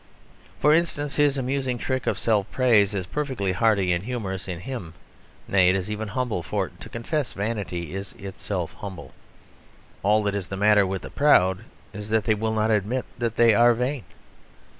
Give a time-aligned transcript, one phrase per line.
[0.59, 4.95] For instance, his amusing trick of self praise is perfectly hearty and humorous in him;
[5.47, 9.13] nay, it is even humble; for to confess vanity is itself humble.
[10.01, 13.35] All that is the matter with the proud is that they will not admit that
[13.35, 14.03] they are vain.